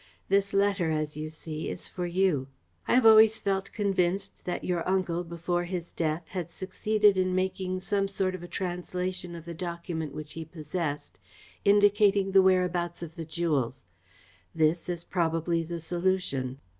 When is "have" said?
2.95-3.05